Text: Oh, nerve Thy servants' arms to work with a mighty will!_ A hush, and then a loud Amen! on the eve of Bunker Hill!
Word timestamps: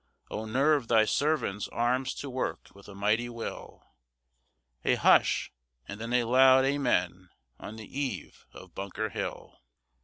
Oh, 0.31 0.45
nerve 0.45 0.87
Thy 0.87 1.05
servants' 1.05 1.67
arms 1.67 2.15
to 2.15 2.27
work 2.31 2.69
with 2.73 2.87
a 2.87 2.95
mighty 2.95 3.29
will!_ 3.29 3.83
A 4.83 4.95
hush, 4.95 5.51
and 5.87 6.01
then 6.01 6.11
a 6.11 6.23
loud 6.23 6.65
Amen! 6.65 7.29
on 7.59 7.75
the 7.75 7.85
eve 7.99 8.47
of 8.51 8.73
Bunker 8.73 9.09
Hill! 9.11 9.59